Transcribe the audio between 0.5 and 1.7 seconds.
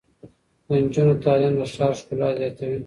د نجونو تعلیم د